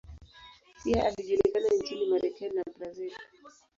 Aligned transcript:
Pia 0.83 1.05
alijulikana 1.07 1.67
nchini 1.79 2.05
Marekani 2.07 2.51
na 2.55 2.63
Brazil. 2.79 3.11